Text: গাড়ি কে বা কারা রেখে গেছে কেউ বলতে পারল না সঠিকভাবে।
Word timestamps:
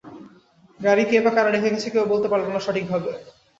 গাড়ি 0.79 1.03
কে 1.09 1.17
বা 1.23 1.31
কারা 1.35 1.49
রেখে 1.51 1.73
গেছে 1.73 1.87
কেউ 1.93 2.05
বলতে 2.13 2.27
পারল 2.31 2.45
না 2.47 2.59
সঠিকভাবে। 2.61 3.09